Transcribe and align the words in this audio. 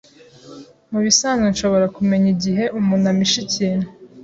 Mubisanzwe 0.91 1.47
nshobora 1.53 1.85
kumenya 1.95 2.27
igihe 2.35 2.63
umuntu 2.79 3.05
ampishe 3.11 3.37
ikintu. 3.45 3.87